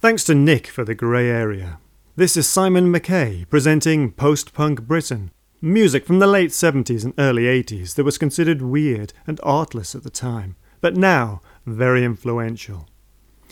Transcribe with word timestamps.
Thanks 0.00 0.24
to 0.24 0.34
Nick 0.34 0.66
for 0.66 0.82
the 0.82 0.94
grey 0.94 1.28
area. 1.28 1.78
This 2.16 2.34
is 2.34 2.48
Simon 2.48 2.90
McKay 2.90 3.46
presenting 3.50 4.12
post 4.12 4.54
punk 4.54 4.80
Britain. 4.84 5.30
Music 5.60 6.06
from 6.06 6.20
the 6.20 6.26
late 6.26 6.52
70s 6.52 7.04
and 7.04 7.12
early 7.18 7.42
80s 7.42 7.96
that 7.96 8.04
was 8.04 8.16
considered 8.16 8.62
weird 8.62 9.12
and 9.26 9.38
artless 9.42 9.94
at 9.94 10.02
the 10.02 10.08
time, 10.08 10.56
but 10.80 10.96
now 10.96 11.42
very 11.66 12.02
influential. 12.02 12.88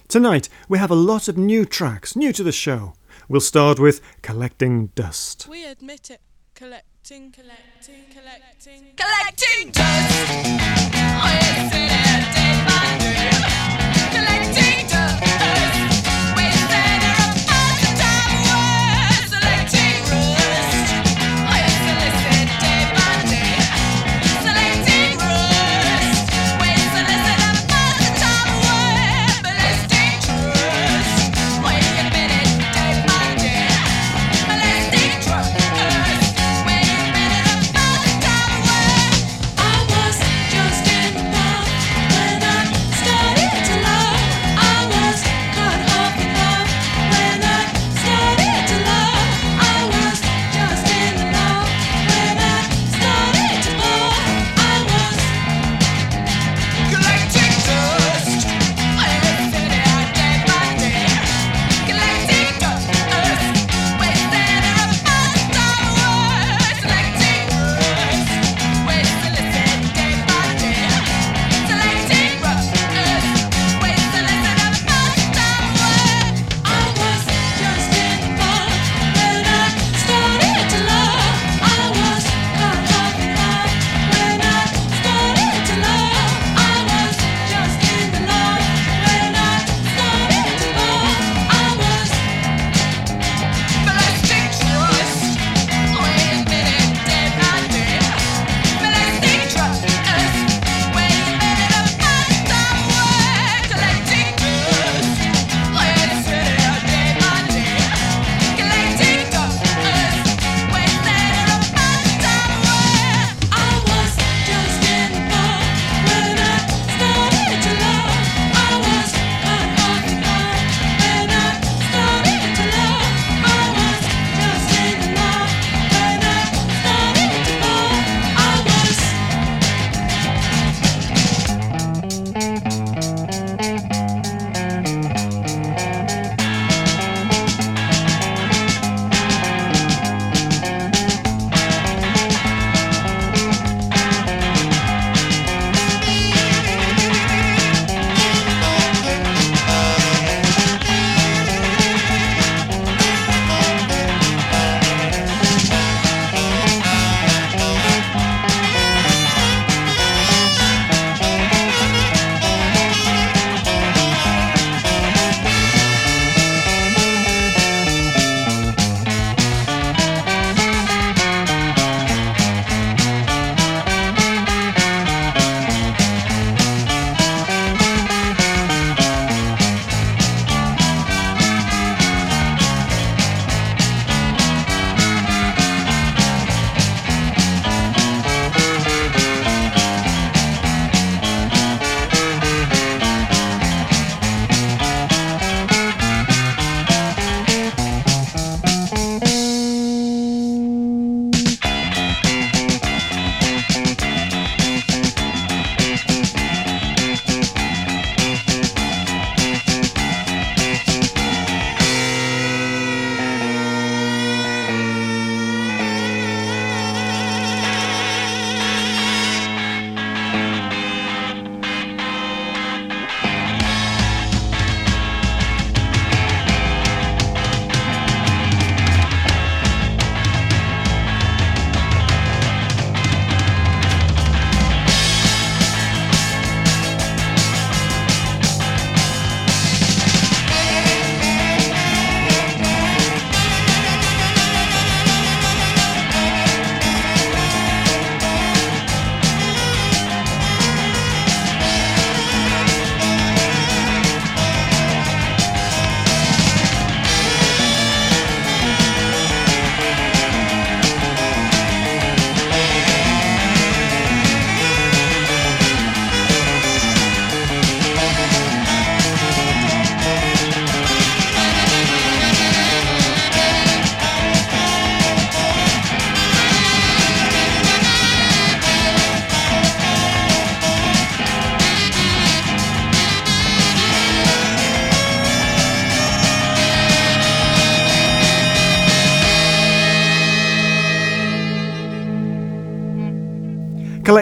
Tonight 0.09 0.49
we 0.71 0.79
have 0.79 0.91
a 0.91 0.95
lot 0.95 1.29
of 1.29 1.37
new 1.37 1.67
tracks, 1.67 2.17
new 2.17 2.33
to 2.33 2.43
the 2.43 2.51
show. 2.51 2.95
We'll 3.29 3.43
start 3.43 3.79
with 3.79 4.01
Collecting 4.23 4.87
Dust. 4.95 5.49
We 5.51 5.67
admit 5.67 6.09
it. 6.09 6.23
Collecting, 6.55 7.31
collecting, 7.31 8.05
collecting, 8.11 8.95
collecting 8.97 9.71
dust. 9.73 9.85
Oh, 9.85 11.21
I 11.25 11.41
admit 11.59 11.93
it 11.93 12.33
day 12.35 12.65
by 12.67 12.99
day. 13.05 13.68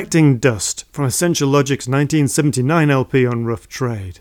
Collecting 0.07 0.39
Dust 0.39 0.85
from 0.93 1.05
Essential 1.05 1.49
Logic's 1.49 1.89
1979 1.89 2.91
LP 2.91 3.27
on 3.27 3.45
Rough 3.45 3.67
Trade. 3.67 4.21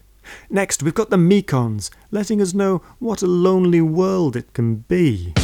Next, 0.50 0.82
we've 0.82 0.96
got 0.96 1.12
the 1.12 1.16
Mekons, 1.16 1.92
letting 2.10 2.42
us 2.42 2.56
know 2.56 2.82
what 2.98 3.22
a 3.22 3.28
lonely 3.28 3.82
world 3.82 4.36
it 4.36 4.52
can 4.54 4.78
be. 4.78 5.36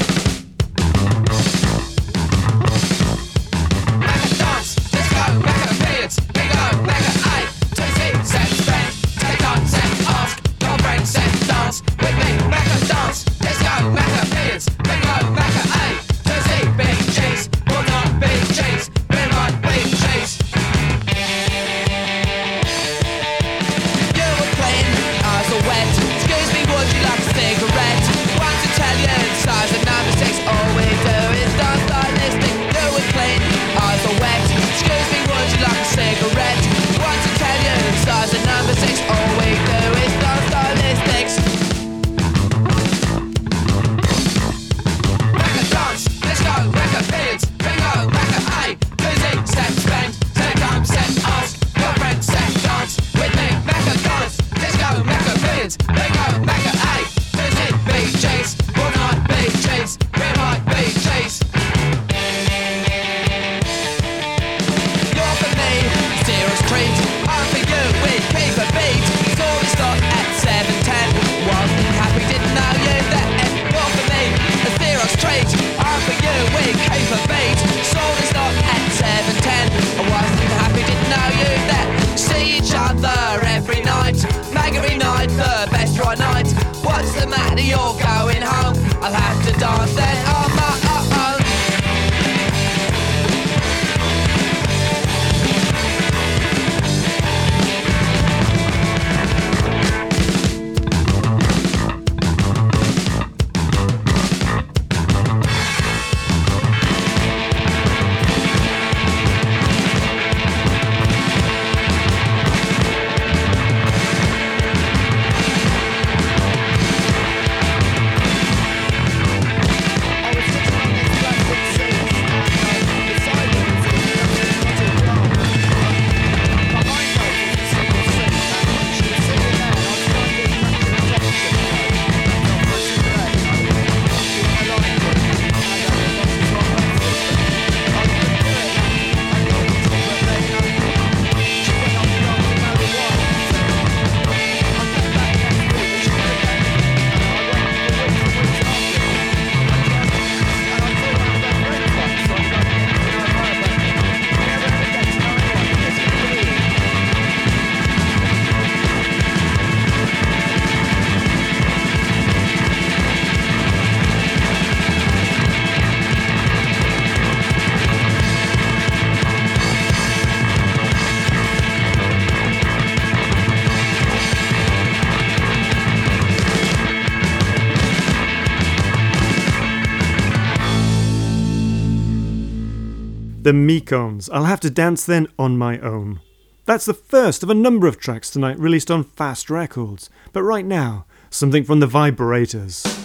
The 183.52 183.58
Mekons. 183.58 184.30
I'll 184.32 184.46
have 184.46 184.62
to 184.62 184.70
dance 184.70 185.06
then 185.06 185.28
on 185.38 185.58
my 185.58 185.78
own. 185.80 186.22
That's 186.64 186.86
the 186.86 186.94
first 186.94 187.44
of 187.44 187.50
a 187.50 187.54
number 187.54 187.86
of 187.86 188.00
tracks 188.00 188.30
tonight 188.30 188.58
released 188.58 188.90
on 188.90 189.04
Fast 189.04 189.50
Records. 189.50 190.10
But 190.32 190.44
right 190.44 190.66
now, 190.66 191.06
something 191.30 191.66
from 191.66 191.82
the 191.82 191.86
Vibrators. 191.86 193.01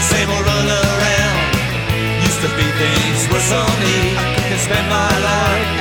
the 0.00 0.06
same 0.14 0.30
old 0.30 0.46
run 0.46 0.66
around. 0.66 1.52
Used 2.22 2.40
to 2.40 2.48
be 2.56 2.66
things 2.80 3.20
were 3.30 3.44
so 3.52 3.60
neat. 3.82 4.16
I 4.16 4.48
could 4.48 4.60
spend 4.60 4.88
my 4.88 5.12
life. 5.28 5.79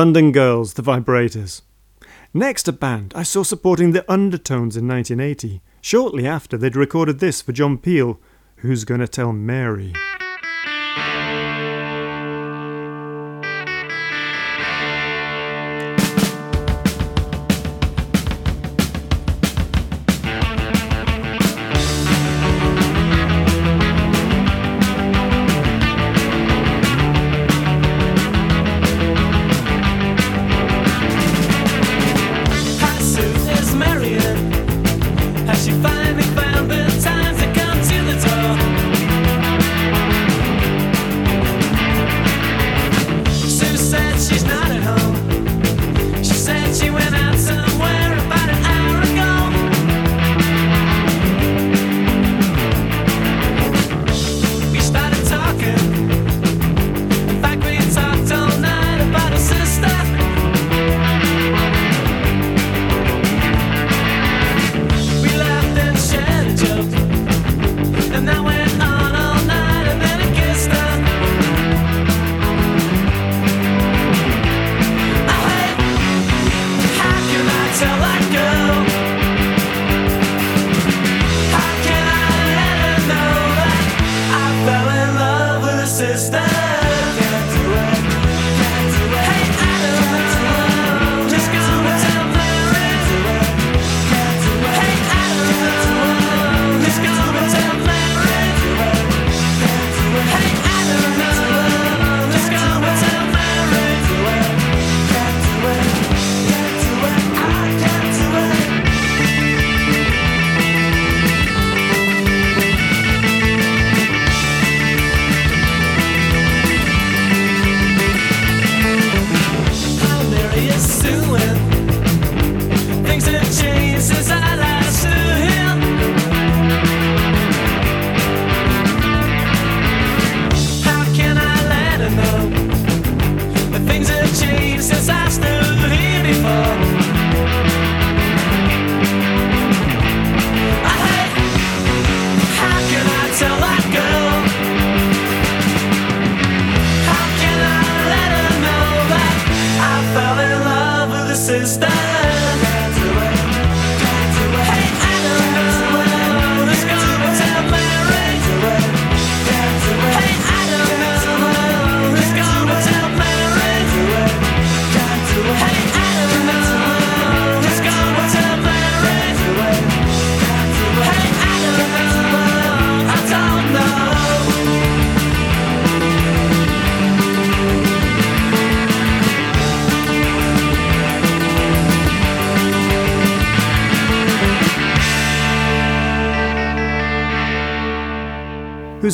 London 0.00 0.32
Girls, 0.32 0.72
The 0.72 0.82
Vibrators. 0.82 1.60
Next, 2.32 2.66
a 2.66 2.72
band 2.72 3.12
I 3.14 3.22
saw 3.22 3.42
supporting 3.42 3.92
the 3.92 4.10
Undertones 4.10 4.74
in 4.74 4.88
1980. 4.88 5.60
Shortly 5.82 6.26
after, 6.26 6.56
they'd 6.56 6.74
recorded 6.74 7.18
this 7.18 7.42
for 7.42 7.52
John 7.52 7.76
Peel 7.76 8.18
Who's 8.56 8.86
Gonna 8.86 9.06
Tell 9.06 9.34
Mary? 9.34 9.92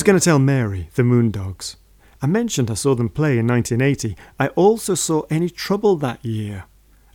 going 0.07 0.17
to 0.17 0.25
tell 0.25 0.39
Mary, 0.39 0.89
the 0.95 1.03
Moondogs. 1.03 1.75
I 2.23 2.29
mentioned 2.29 2.71
I 2.71 2.75
saw 2.75 2.95
them 2.95 3.09
play 3.09 3.39
in 3.39 3.47
1980. 3.49 4.17
I 4.39 4.47
also 4.49 4.95
saw 4.95 5.23
Any 5.31 5.51
Trouble 5.51 5.97
that 5.97 6.25
year. 6.25 6.67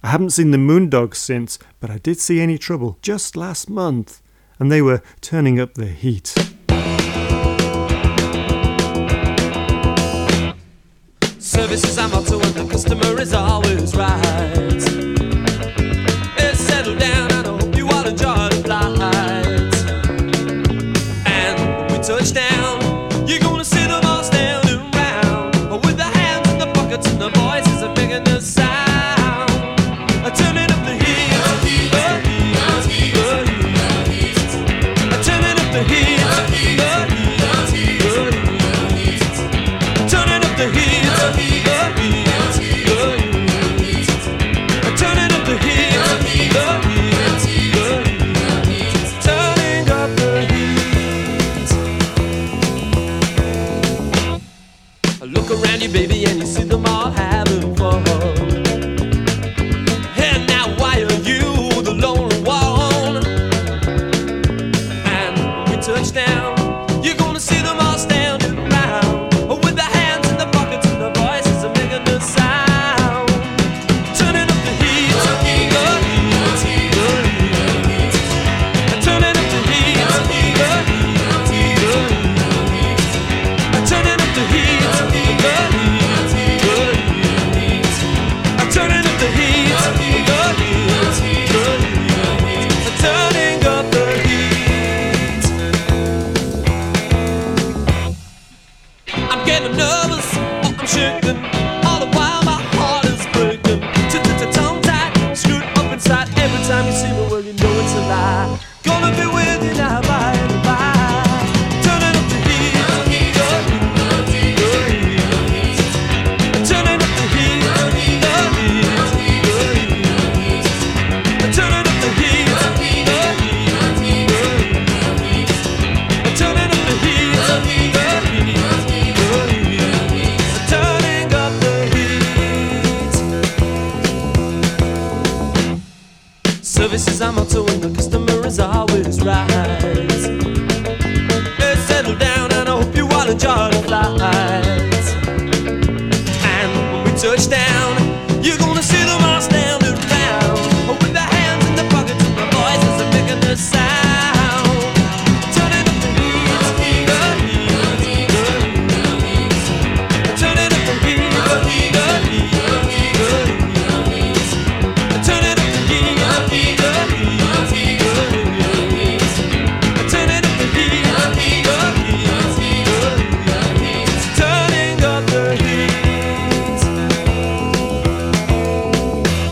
I 0.04 0.10
haven't 0.10 0.32
seen 0.32 0.52
the 0.52 0.58
Moondogs 0.58 1.16
since, 1.16 1.58
but 1.80 1.90
I 1.90 2.00
did 2.00 2.20
see 2.20 2.42
Any 2.42 2.58
Trouble 2.58 2.98
just 3.02 3.38
last 3.38 3.70
month, 3.70 4.22
and 4.60 4.70
they 4.70 4.82
were 4.82 5.02
turning 5.22 5.58
up 5.58 5.76
the 5.76 5.86
heat. 5.86 6.36
Services 11.40 11.98
are 11.98 12.10
motto, 12.10 12.42
and 12.42 12.54
the 12.56 12.68
customer 12.70 13.22
is 13.22 13.34
always 13.34 13.96
right. 13.96 15.11
the 40.62 40.70
heat. 40.70 40.91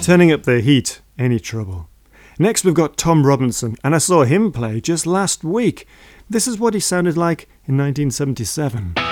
turning 0.10 0.32
up 0.32 0.42
the 0.42 0.60
heat 0.60 1.02
any 1.20 1.40
trouble. 1.40 1.88
Next, 2.40 2.66
we've 2.66 2.74
got 2.74 2.98
Tom 2.98 3.28
Robinson, 3.28 3.76
and 3.84 3.94
I 3.94 4.00
saw 4.00 4.24
him 4.24 4.52
play 4.52 4.82
just 4.82 5.06
last 5.06 5.44
week. 5.44 5.86
This 6.28 6.48
is 6.48 6.58
what 6.58 6.74
he 6.74 6.80
sounded 6.80 7.16
like 7.16 7.44
in 7.68 7.78
1977. 7.78 9.09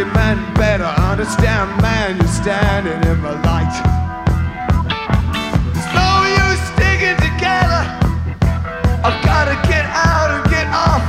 trusty 0.00 0.14
man 0.14 0.54
better 0.54 0.84
understand, 0.84 1.82
man, 1.82 2.16
you're 2.16 2.26
standing 2.28 3.10
in 3.10 3.22
the 3.22 3.32
light. 3.46 3.74
There's 5.74 5.94
no 5.94 6.24
use 6.48 6.60
sticking 6.72 7.16
together. 7.16 7.82
I've 9.04 9.24
gotta 9.24 9.56
get 9.68 9.84
out 9.86 10.30
and 10.30 10.50
get 10.50 10.66
off. 10.68 11.02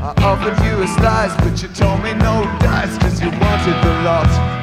I 0.00 0.14
offered 0.22 0.64
you 0.64 0.82
a 0.82 0.86
slice, 0.86 1.34
but 1.36 1.62
you 1.62 1.68
told 1.68 2.02
me 2.02 2.12
no 2.14 2.44
dice, 2.60 2.96
cause 2.98 3.20
you 3.20 3.30
wanted 3.30 3.76
the 3.84 4.02
lot. 4.04 4.57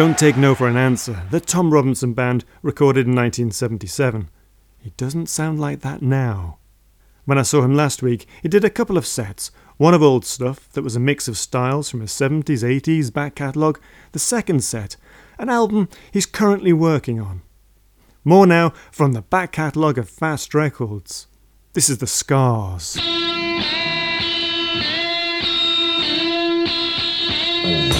Don't 0.00 0.16
Take 0.16 0.38
No 0.38 0.54
for 0.54 0.66
an 0.66 0.78
Answer, 0.78 1.24
the 1.30 1.40
Tom 1.40 1.74
Robinson 1.74 2.14
Band 2.14 2.46
recorded 2.62 3.00
in 3.00 3.14
1977. 3.14 4.30
He 4.78 4.94
doesn't 4.96 5.28
sound 5.28 5.60
like 5.60 5.80
that 5.80 6.00
now. 6.00 6.56
When 7.26 7.36
I 7.36 7.42
saw 7.42 7.60
him 7.60 7.74
last 7.74 8.02
week, 8.02 8.26
he 8.40 8.48
did 8.48 8.64
a 8.64 8.70
couple 8.70 8.96
of 8.96 9.06
sets, 9.06 9.50
one 9.76 9.92
of 9.92 10.02
old 10.02 10.24
stuff 10.24 10.72
that 10.72 10.80
was 10.80 10.96
a 10.96 11.00
mix 11.00 11.28
of 11.28 11.36
styles 11.36 11.90
from 11.90 12.00
his 12.00 12.12
70s, 12.12 12.62
80s 12.62 13.12
back 13.12 13.34
catalogue, 13.34 13.78
the 14.12 14.18
second 14.18 14.64
set, 14.64 14.96
an 15.38 15.50
album 15.50 15.86
he's 16.10 16.24
currently 16.24 16.72
working 16.72 17.20
on. 17.20 17.42
More 18.24 18.46
now 18.46 18.72
from 18.90 19.12
the 19.12 19.20
back 19.20 19.52
catalogue 19.52 19.98
of 19.98 20.08
Fast 20.08 20.54
Records. 20.54 21.26
This 21.74 21.90
is 21.90 21.98
The 21.98 22.06
Scars. 22.06 22.96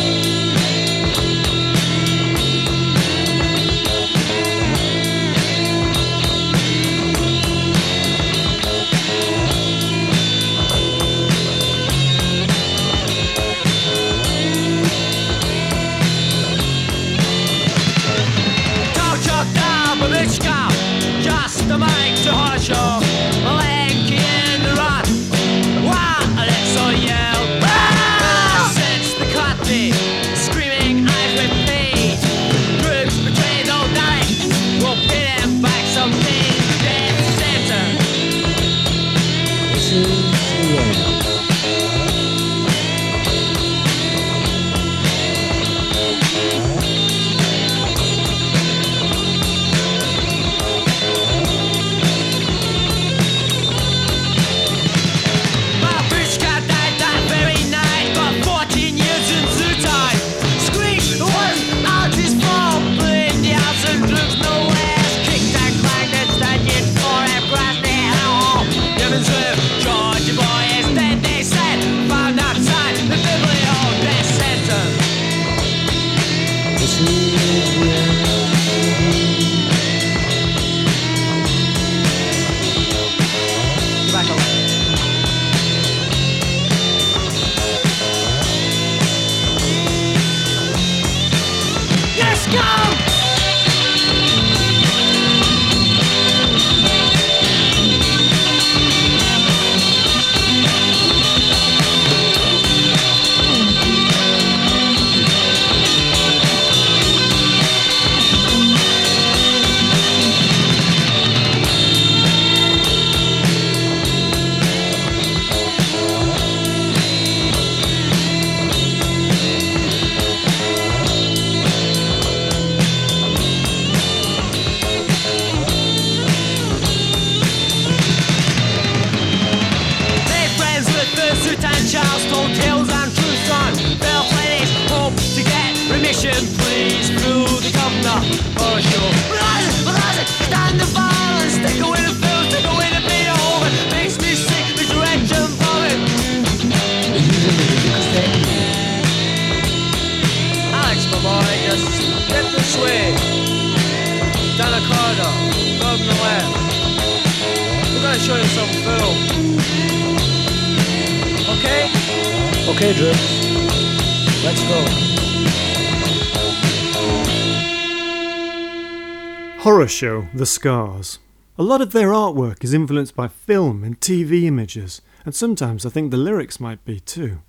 show 170.00 170.26
The 170.32 170.46
Scars. 170.46 171.18
A 171.58 171.62
lot 171.62 171.82
of 171.82 171.92
their 171.92 172.08
artwork 172.08 172.64
is 172.64 172.72
influenced 172.72 173.14
by 173.14 173.28
film 173.28 173.84
and 173.84 174.00
TV 174.00 174.44
images, 174.44 175.02
and 175.26 175.34
sometimes 175.34 175.84
I 175.84 175.90
think 175.90 176.10
the 176.10 176.16
lyrics 176.16 176.58
might 176.58 176.82
be 176.86 177.00
too. 177.00 177.42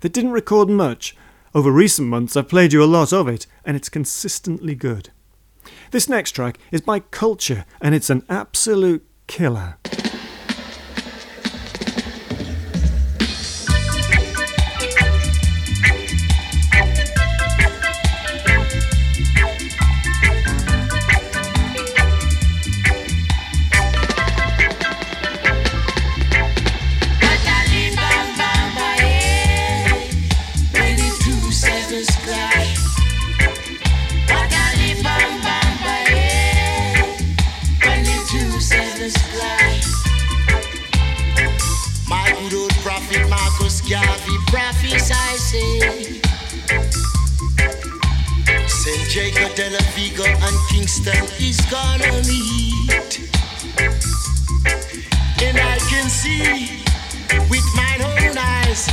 They 0.00 0.08
didn't 0.08 0.32
record 0.32 0.68
much. 0.68 1.14
Over 1.54 1.70
recent 1.70 2.08
months, 2.08 2.36
I've 2.36 2.48
played 2.48 2.72
you 2.72 2.82
a 2.82 2.86
lot 2.98 3.12
of 3.12 3.28
it, 3.28 3.46
and 3.64 3.76
it's 3.76 3.88
consistently 3.88 4.74
good. 4.74 5.10
This 5.92 6.08
next 6.08 6.32
track 6.32 6.58
is 6.72 6.80
by 6.80 6.98
Culture, 6.98 7.64
and 7.80 7.94
it's 7.94 8.10
an 8.10 8.24
absolute 8.28 9.06
killer. 9.28 9.76
St. 49.14 49.32
Jago 49.32 49.54
de 49.54 49.70
la 49.70 49.78
Vega 49.94 50.24
and 50.24 50.58
Kingston 50.68 51.24
is 51.38 51.60
gonna 51.70 52.10
meet 52.26 53.20
And 55.40 55.56
I 55.56 55.78
can 55.88 56.08
see 56.10 56.82
with 57.48 57.64
my 57.76 57.94
own 58.02 58.36
eyes 58.36 58.88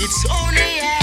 It's 0.00 0.24
only 0.30 0.95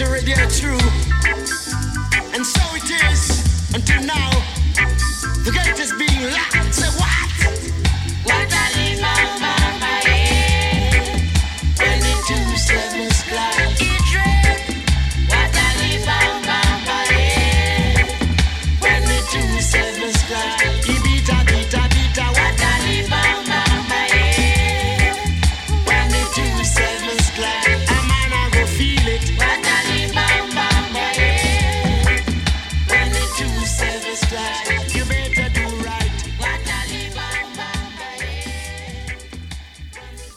to 0.00 0.24
yeah, 0.24 0.48
true. 0.48 0.99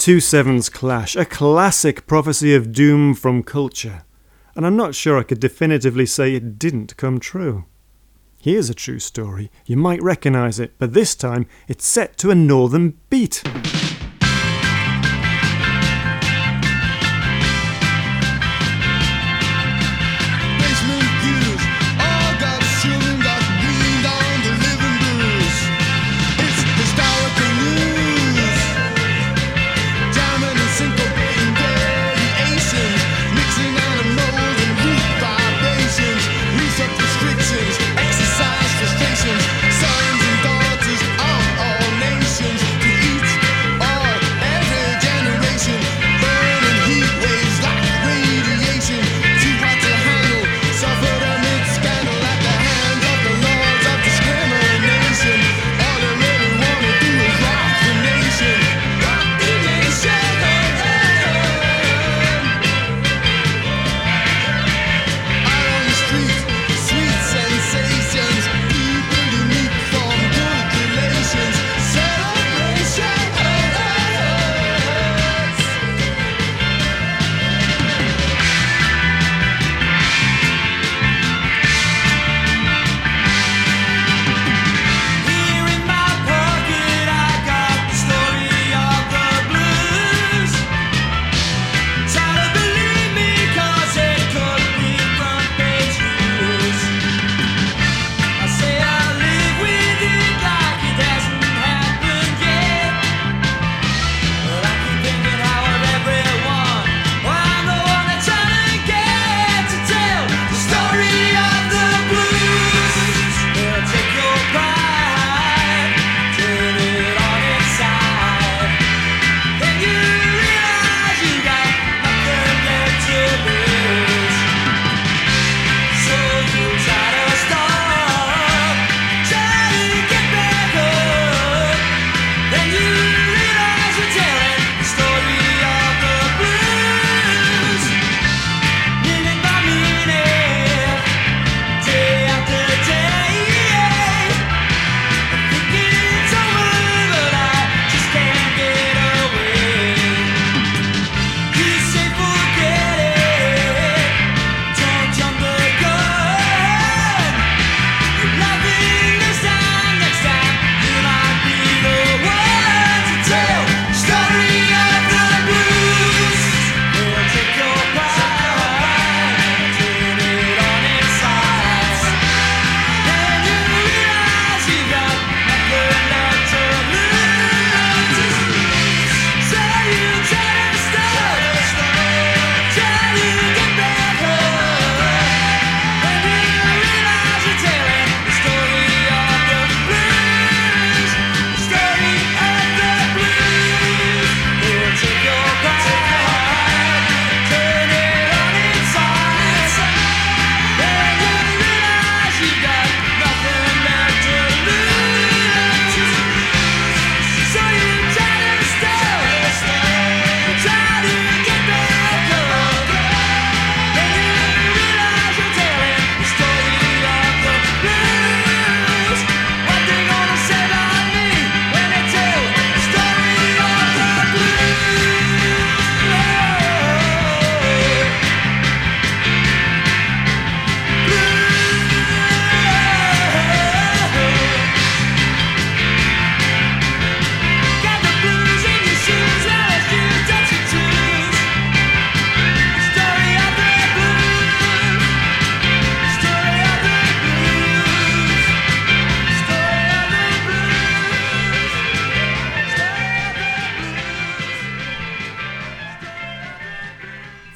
Two 0.03 0.19
Sevens 0.19 0.67
Clash, 0.67 1.15
a 1.15 1.23
classic 1.23 2.05
prophecy 2.07 2.53
of 2.53 2.73
doom 2.73 3.13
from 3.13 3.41
culture, 3.41 4.03
and 4.53 4.65
I'm 4.65 4.75
not 4.75 4.95
sure 4.95 5.17
I 5.17 5.23
could 5.23 5.39
definitively 5.39 6.05
say 6.05 6.35
it 6.35 6.59
didn't 6.59 6.97
come 6.97 7.21
true. 7.21 7.63
Here's 8.37 8.69
a 8.69 8.73
true 8.73 8.99
story. 8.99 9.49
You 9.65 9.77
might 9.77 10.03
recognise 10.03 10.59
it, 10.59 10.73
but 10.77 10.91
this 10.91 11.15
time 11.15 11.45
it's 11.69 11.85
set 11.85 12.17
to 12.17 12.31
a 12.31 12.35
northern 12.35 12.99
beat. 13.09 13.43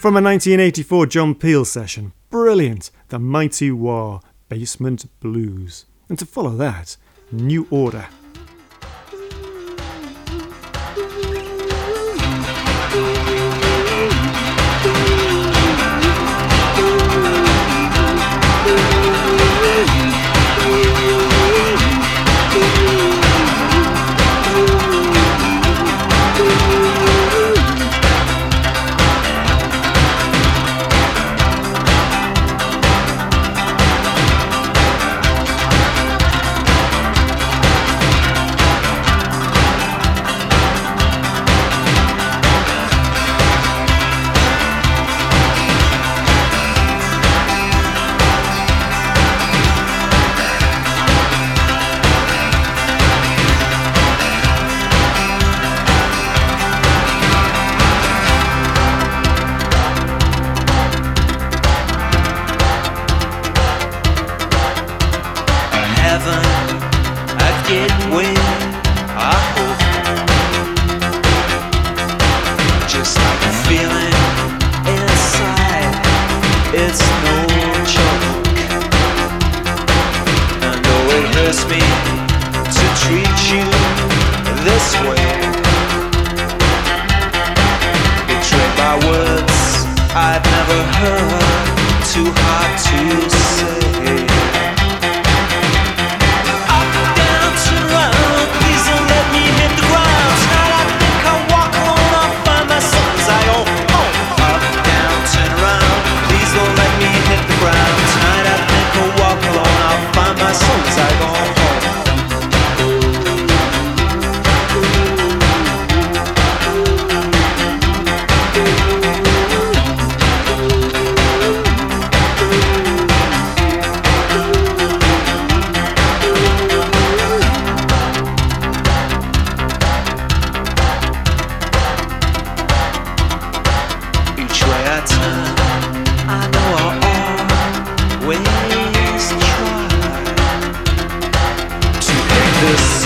From 0.07 0.15
a 0.15 0.21
1984 0.21 1.05
John 1.07 1.35
Peel 1.35 1.65
session, 1.65 2.13
brilliant, 2.29 2.91
The 3.09 3.19
Mighty 3.19 3.71
Wah, 3.71 4.21
Basement 4.47 5.05
Blues. 5.19 5.83
And 6.07 6.17
to 6.17 6.25
follow 6.25 6.55
that, 6.55 6.95
New 7.29 7.67
Order. 7.69 8.07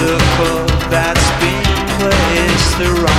circle 0.01 0.65
that's 0.89 1.29
been 1.39 1.63
placed 1.99 2.79
around. 2.79 3.10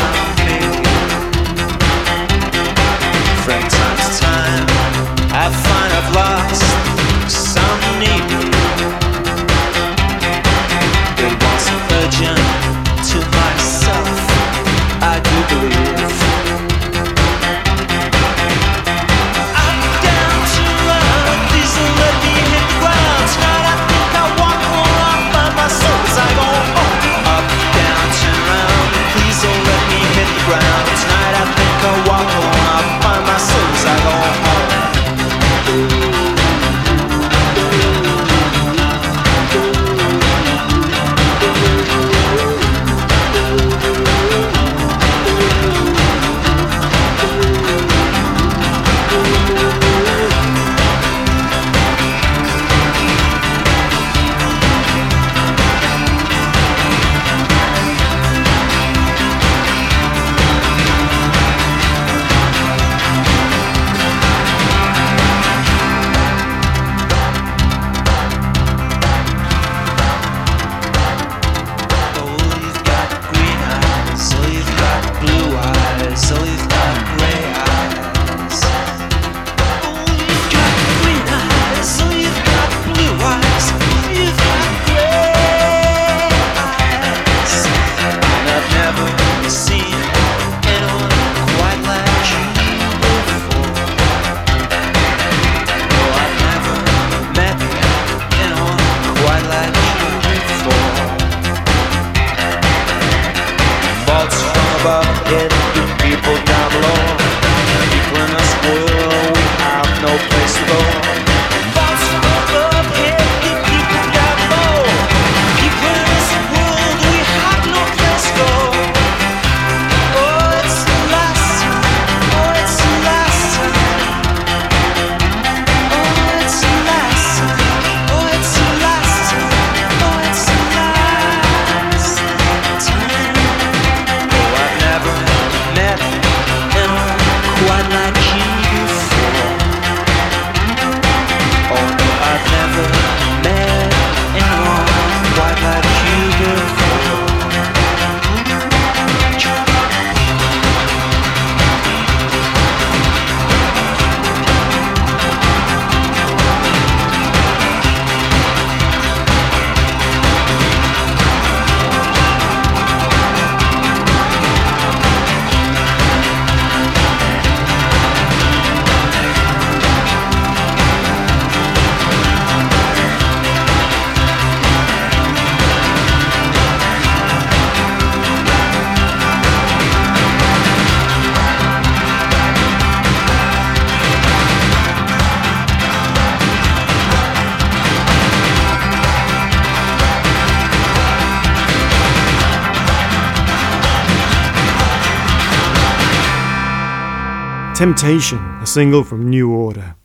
Temptation, 197.83 198.39
a 198.62 198.64
single 198.64 199.03
from 199.03 199.28
New 199.28 199.51
Order. 199.51 199.97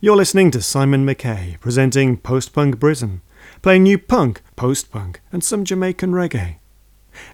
You're 0.00 0.14
listening 0.14 0.52
to 0.52 0.62
Simon 0.62 1.04
McKay 1.04 1.58
presenting 1.58 2.16
Post 2.16 2.52
Punk 2.52 2.78
Britain, 2.78 3.22
playing 3.60 3.82
new 3.82 3.98
punk, 3.98 4.40
post 4.54 4.92
punk, 4.92 5.20
and 5.32 5.42
some 5.42 5.64
Jamaican 5.64 6.12
reggae. 6.12 6.58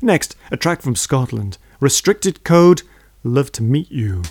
Next, 0.00 0.36
a 0.50 0.56
track 0.56 0.80
from 0.80 0.96
Scotland, 0.96 1.58
Restricted 1.80 2.44
Code, 2.44 2.80
Love 3.22 3.52
to 3.52 3.62
Meet 3.62 3.92
You. 3.92 4.22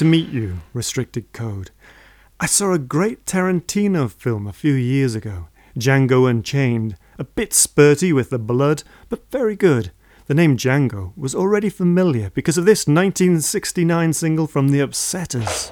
To 0.00 0.06
Meet 0.06 0.30
You, 0.30 0.60
Restricted 0.72 1.30
Code. 1.34 1.72
I 2.40 2.46
saw 2.46 2.72
a 2.72 2.78
great 2.78 3.26
Tarantino 3.26 4.10
film 4.10 4.46
a 4.46 4.52
few 4.54 4.72
years 4.72 5.14
ago, 5.14 5.48
Django 5.78 6.26
Unchained, 6.26 6.96
a 7.18 7.24
bit 7.24 7.50
spurty 7.50 8.10
with 8.10 8.30
the 8.30 8.38
blood, 8.38 8.82
but 9.10 9.30
very 9.30 9.56
good. 9.56 9.90
The 10.24 10.32
name 10.32 10.56
Django 10.56 11.12
was 11.18 11.34
already 11.34 11.68
familiar 11.68 12.30
because 12.30 12.56
of 12.56 12.64
this 12.64 12.86
1969 12.86 14.14
single 14.14 14.46
from 14.46 14.68
the 14.68 14.78
Upsetters. 14.78 15.70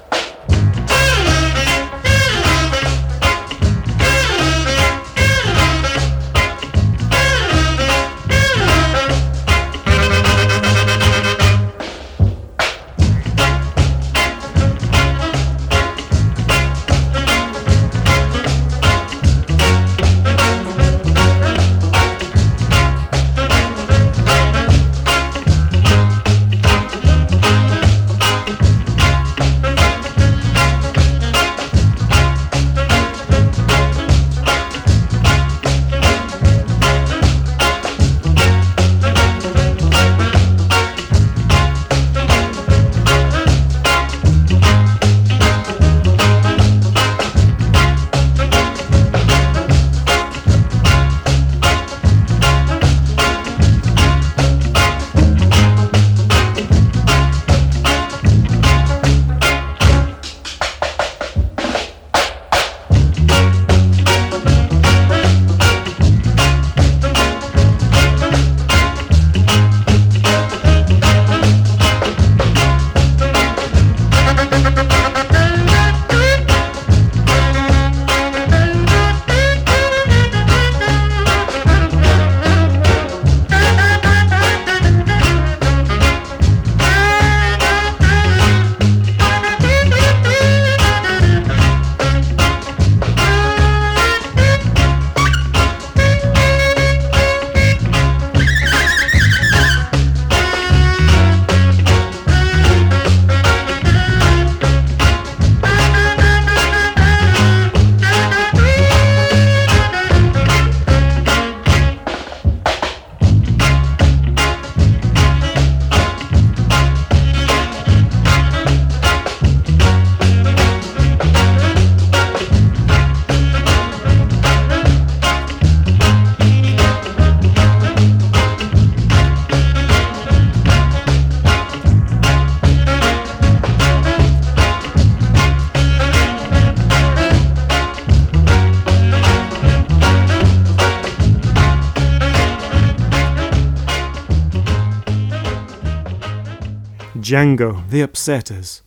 Django, 147.29 147.87
The 147.87 148.01
Upsetters. 148.01 148.81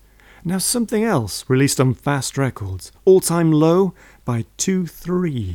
Now 0.45 0.59
something 0.59 1.05
else 1.05 1.45
released 1.47 1.79
on 1.79 1.95
Fast 1.95 2.37
Records, 2.37 2.91
All 3.05 3.21
Time 3.21 3.53
Low 3.53 3.95
by 4.25 4.47
2 4.57 4.85
3. 4.89 5.55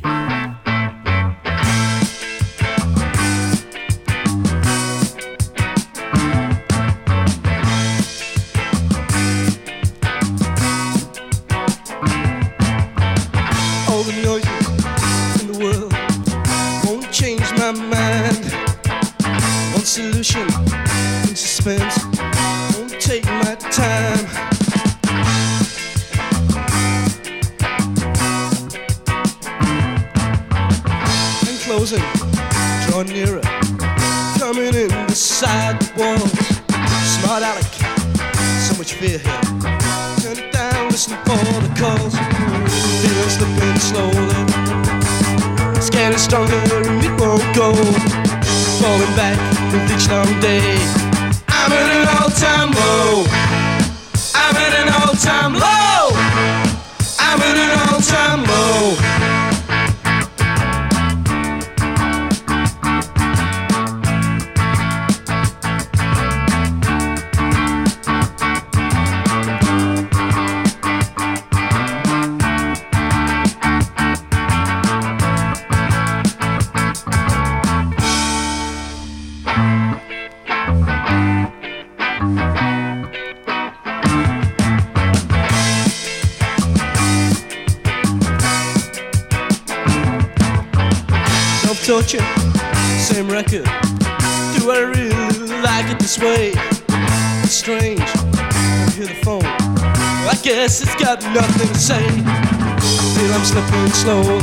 slowly. 103.98 104.38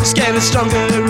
It's 0.00 0.12
getting 0.12 0.40
stronger 0.40 1.03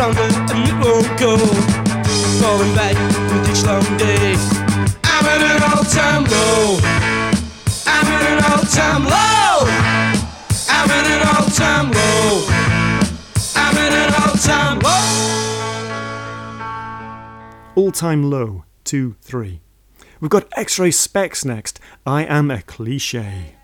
and 0.00 0.14
it 0.68 0.74
won't 0.84 1.18
go. 1.18 1.36
Falling 2.38 2.74
back 2.74 2.94
with 3.32 3.50
each 3.50 3.64
long 3.64 3.82
day. 3.96 4.36
I'm 5.04 5.26
at 5.26 5.42
an 5.42 5.62
all-time 5.62 6.24
low. 6.24 6.78
I'm 7.84 8.06
at 8.06 8.22
an 8.30 8.44
all-time 8.44 9.04
low. 9.04 9.66
I'm 10.68 10.90
at 10.90 11.06
an 11.06 11.22
all-time 11.26 11.90
low. 11.90 12.46
I'm 13.56 13.76
at 13.76 13.92
an 13.92 14.14
all-time 14.22 14.78
low. 14.78 15.02
All-time 17.74 18.30
low, 18.30 18.64
two, 18.84 19.16
three. 19.20 19.60
We've 20.20 20.30
got 20.30 20.46
X-Ray 20.56 20.90
Spex 20.90 21.44
next. 21.44 21.80
I 22.06 22.24
am 22.24 22.50
a 22.50 22.62
cliche. 22.62 23.57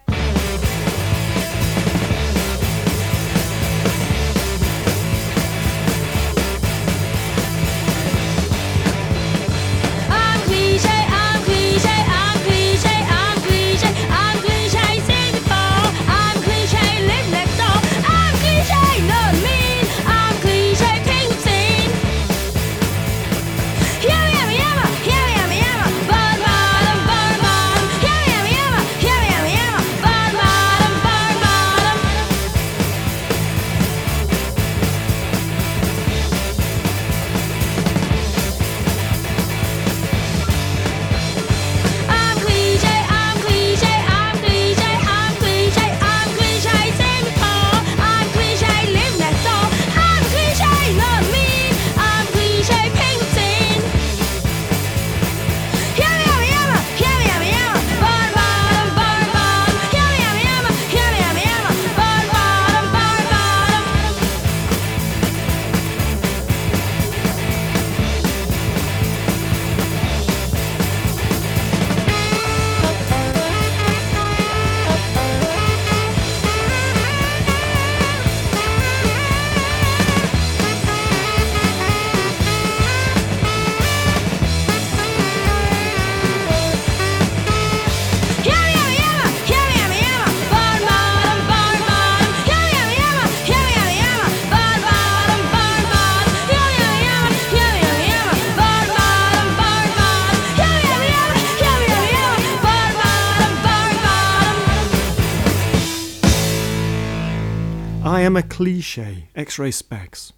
cliche 108.54 109.26
X 109.34 109.58
Ray 109.58 109.70
Spex. 109.70 110.30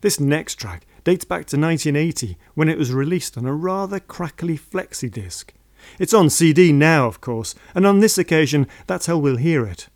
This 0.00 0.18
next 0.18 0.56
track 0.56 0.84
dates 1.04 1.24
back 1.24 1.46
to 1.46 1.56
1980 1.56 2.36
when 2.54 2.68
it 2.68 2.76
was 2.76 2.92
released 2.92 3.38
on 3.38 3.46
a 3.46 3.52
rather 3.52 4.00
crackly 4.00 4.58
flexi 4.58 5.08
disc. 5.08 5.54
It's 6.00 6.12
on 6.12 6.28
CD 6.28 6.72
now, 6.72 7.06
of 7.06 7.20
course, 7.20 7.54
and 7.72 7.86
on 7.86 8.00
this 8.00 8.18
occasion, 8.18 8.66
that's 8.88 9.06
how 9.06 9.16
we'll 9.16 9.36
hear 9.36 9.64
it. 9.64 9.86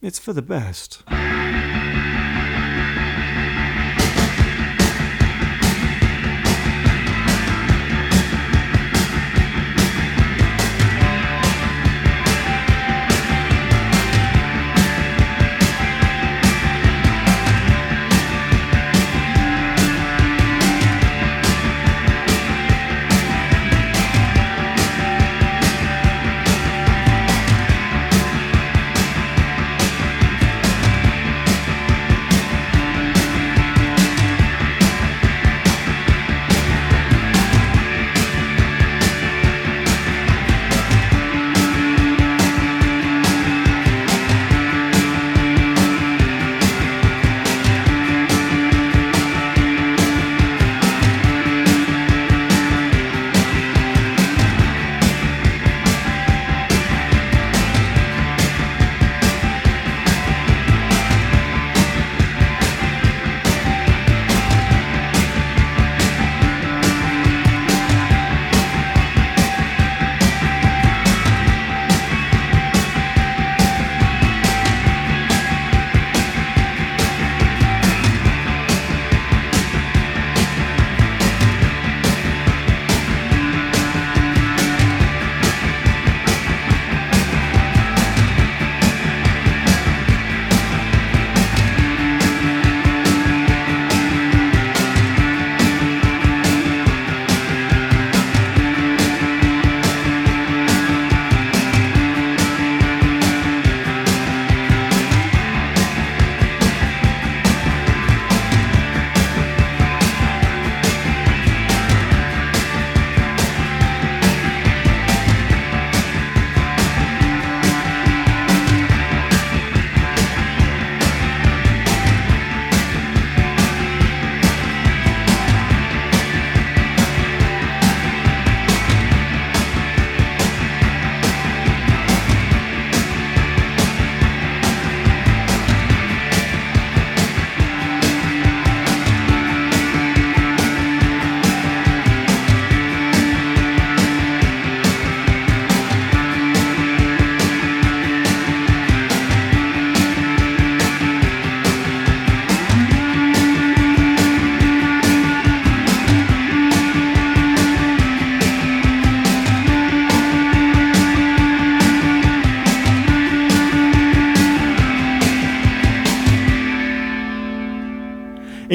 It's 0.00 0.20
for 0.20 0.32
the 0.32 0.40
best. 0.40 1.02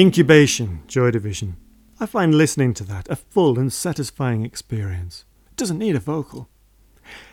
Incubation, 0.06 0.82
Joy 0.86 1.10
Division. 1.10 1.56
I 1.98 2.06
find 2.06 2.32
listening 2.32 2.74
to 2.74 2.84
that 2.84 3.08
a 3.08 3.16
full 3.16 3.58
and 3.58 3.72
satisfying 3.72 4.44
experience. 4.44 5.24
It 5.50 5.56
doesn't 5.56 5.80
need 5.80 5.96
a 5.96 5.98
vocal. 5.98 6.48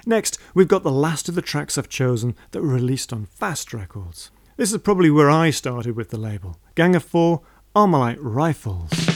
Next, 0.08 0.40
we've 0.56 0.68
got 0.68 0.82
the 0.82 0.92
last 0.92 1.30
of 1.30 1.36
the 1.36 1.44
tracks 1.44 1.78
I've 1.78 1.88
chosen 1.88 2.36
that 2.50 2.64
were 2.64 2.70
released 2.70 3.14
on 3.14 3.28
Fast 3.28 3.76
Records. 3.76 4.32
This 4.58 4.72
is 4.72 4.80
probably 4.80 5.12
where 5.12 5.30
I 5.30 5.52
started 5.52 5.96
with 5.96 6.10
the 6.10 6.18
label. 6.18 6.58
Gang 6.74 6.96
of 6.96 7.04
Four, 7.04 7.44
Armalite 7.76 8.18
Rifles. 8.20 9.13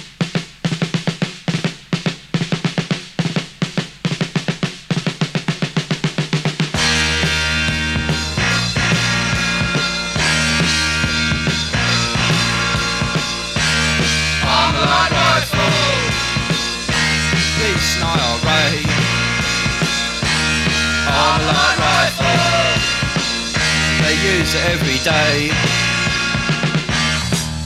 It 24.53 24.55
every 24.71 24.99
day. 25.03 25.51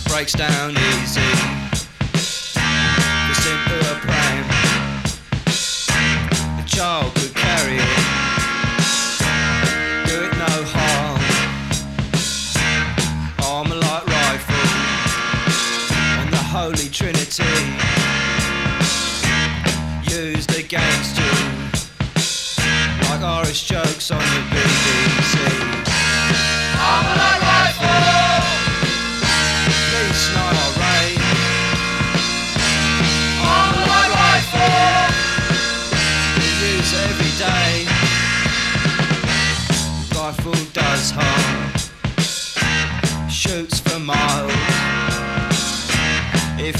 Breaks 0.10 0.34
down 0.34 0.72
easy, 0.72 1.22
the 3.28 3.34
simpler 3.34 3.96
prime. 4.02 4.46
A 6.60 6.64
child 6.66 7.14
could 7.16 7.34
carry 7.36 7.76
it, 7.76 7.98
do 10.08 10.24
it 10.26 10.34
no 10.38 10.64
harm. 10.74 11.20
Rifle 14.08 14.70
and 16.20 16.30
the 16.32 16.38
Holy 16.38 16.90
Trinity 16.90 17.44
used 20.10 20.52
against 20.58 21.18
you 21.18 21.34
like 23.10 23.22
Irish 23.22 23.64
jokes 23.68 24.12
on 24.12 24.20
the 24.20 24.42
BBC. 24.56 24.71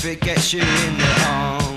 If 0.04 0.08
it 0.08 0.20
gets 0.22 0.52
you 0.52 0.62
in 0.62 0.98
the 0.98 1.24
arm, 1.28 1.71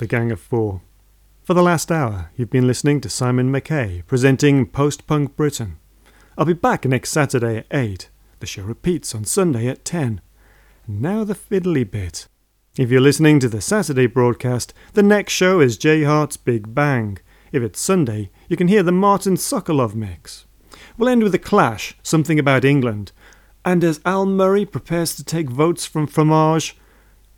the 0.00 0.06
Gang 0.06 0.32
of 0.32 0.40
Four. 0.40 0.80
For 1.42 1.52
the 1.52 1.62
last 1.62 1.92
hour, 1.92 2.30
you've 2.34 2.48
been 2.48 2.66
listening 2.66 3.02
to 3.02 3.10
Simon 3.10 3.52
McKay 3.52 4.04
presenting 4.06 4.66
Post 4.66 5.06
Punk 5.06 5.36
Britain. 5.36 5.78
I'll 6.38 6.46
be 6.46 6.54
back 6.54 6.86
next 6.86 7.10
Saturday 7.10 7.58
at 7.58 7.66
8. 7.70 8.08
The 8.38 8.46
show 8.46 8.62
repeats 8.62 9.14
on 9.14 9.24
Sunday 9.24 9.68
at 9.68 9.84
10. 9.84 10.22
And 10.86 11.02
now 11.02 11.22
the 11.22 11.34
fiddly 11.34 11.88
bit. 11.88 12.28
If 12.78 12.90
you're 12.90 13.02
listening 13.02 13.40
to 13.40 13.48
the 13.50 13.60
Saturday 13.60 14.06
broadcast, 14.06 14.72
the 14.94 15.02
next 15.02 15.34
show 15.34 15.60
is 15.60 15.76
J 15.76 16.04
Hart's 16.04 16.38
Big 16.38 16.74
Bang. 16.74 17.18
If 17.52 17.62
it's 17.62 17.78
Sunday, 17.78 18.30
you 18.48 18.56
can 18.56 18.68
hear 18.68 18.82
the 18.82 18.92
Martin 18.92 19.34
Sokolov 19.34 19.94
mix. 19.94 20.46
We'll 20.96 21.10
end 21.10 21.22
with 21.22 21.34
a 21.34 21.38
clash, 21.38 21.94
something 22.02 22.38
about 22.38 22.64
England. 22.64 23.12
And 23.66 23.84
as 23.84 24.00
Al 24.06 24.24
Murray 24.24 24.64
prepares 24.64 25.14
to 25.16 25.24
take 25.24 25.50
votes 25.50 25.84
from 25.84 26.08
Farage, 26.08 26.72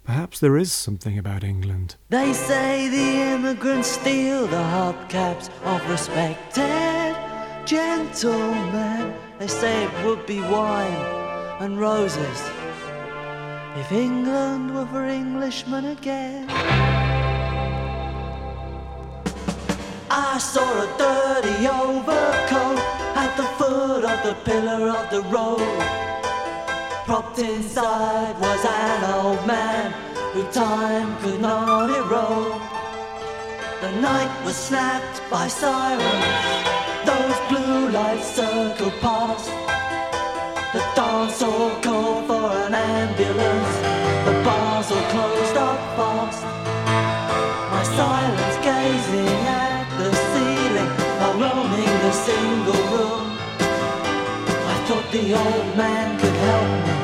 perhaps 0.05 0.41
there 0.41 0.57
is 0.57 0.73
something 0.73 1.19
about 1.19 1.45
England. 1.45 1.97
They 2.09 2.33
say 2.33 2.89
the 2.89 3.35
immigrants 3.35 3.89
steal 3.89 4.47
the 4.47 4.57
hubcaps 4.57 5.51
of 5.65 5.89
respected 5.89 7.17
gentlemen. 7.67 9.15
They 9.39 9.47
say 9.47 9.85
it 9.85 10.05
would 10.05 10.27
be 10.27 10.41
wine 10.41 11.05
and 11.61 11.79
roses 11.79 12.41
if 13.77 13.93
England 13.93 14.75
were 14.75 14.87
for 14.87 15.05
Englishmen 15.05 15.87
again. 15.87 16.49
I 20.11 20.39
saw 20.39 20.69
a 20.83 20.89
dirty 20.99 21.67
overcoat 21.67 22.79
at 23.17 23.37
the 23.37 23.45
foot 23.59 24.05
of 24.05 24.23
the 24.27 24.35
pillar 24.45 24.91
of 24.91 25.11
the 25.11 25.23
road. 25.31 26.12
Propped 27.13 27.41
inside 27.41 28.41
was 28.41 28.65
an 28.65 29.05
old 29.13 29.47
man 29.47 29.93
who 30.33 30.45
time 30.51 31.15
could 31.19 31.43
not 31.43 31.91
erode. 31.91 32.59
The 33.83 33.93
night 34.01 34.33
was 34.47 34.57
snapped 34.57 35.21
by 35.31 35.47
sirens, 35.47 36.25
those 37.05 37.39
blue 37.51 37.91
lights 37.91 38.29
circled 38.35 38.95
past. 39.03 39.51
The 40.73 40.81
dance 40.97 41.43
hall 41.43 41.77
called 41.83 42.29
for 42.29 42.49
an 42.65 42.75
ambulance, 42.75 43.75
the 44.25 44.35
bars 44.43 44.91
all 44.91 45.07
closed 45.13 45.57
up 45.59 45.81
fast. 45.99 46.43
My 47.73 47.83
silence 47.93 48.57
gazing 48.65 49.37
at 49.61 49.85
the 49.99 50.11
ceiling 50.31 50.91
while 51.19 51.37
roaming 51.45 51.95
the 52.07 52.13
single 52.13 52.83
room. 52.97 53.32
The 55.13 55.35
old 55.35 55.77
man 55.77 56.19
could 56.19 56.33
help 56.33 56.69
me 56.87 56.95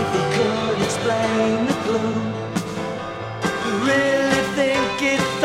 if 0.00 0.08
he 0.12 0.22
could 0.36 0.76
explain 0.84 1.64
the. 1.86 2.00
You 3.64 3.72
really 3.88 4.42
think 4.54 5.02
it's 5.14 5.42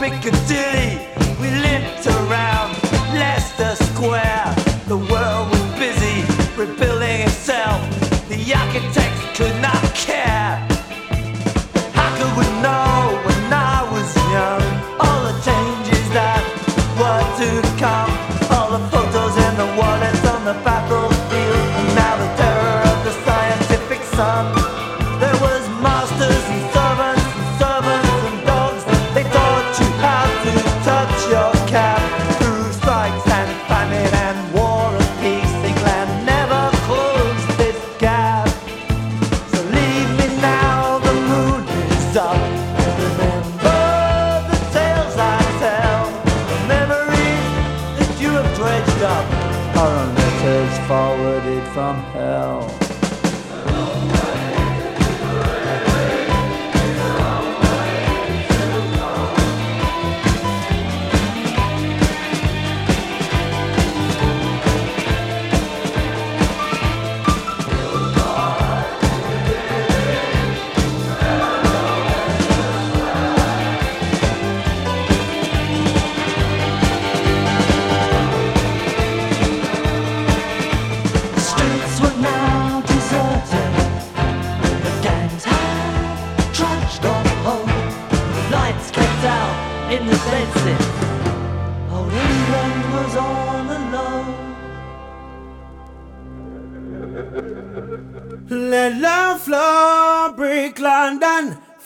Piccadilly. 0.00 1.29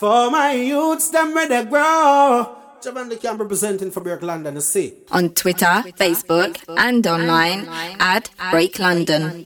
For 0.04 0.30
my 0.30 0.52
youths, 0.52 1.08
them 1.08 1.32
grow. 1.70 2.58
Camp 3.22 3.40
representing 3.40 3.90
for 3.90 4.02
Break 4.02 4.20
London, 4.20 4.60
see. 4.60 4.92
On 5.10 5.30
Twitter, 5.30 5.64
on 5.64 5.82
Twitter 5.84 5.96
Facebook, 5.96 6.58
Facebook, 6.58 6.74
and 6.76 7.06
online, 7.06 7.60
and 7.60 7.68
online 7.68 7.96
at 8.00 8.28
Break 8.50 8.78
London. 8.78 9.22
Break 9.22 9.32
London. 9.32 9.43